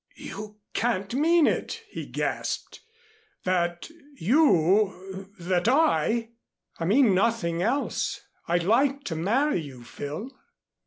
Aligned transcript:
"You 0.17 0.57
can't 0.73 1.13
mean 1.13 1.45
it," 1.45 1.83
he 1.89 2.07
gasped. 2.07 2.79
"That 3.43 3.87
you 4.15 5.29
that 5.37 5.67
I" 5.67 6.31
"I 6.79 6.85
mean 6.85 7.13
nothing 7.13 7.61
else. 7.61 8.19
I'd 8.47 8.63
like 8.63 9.03
to 9.03 9.15
marry 9.15 9.61
you, 9.61 9.83
Phil." 9.83 10.31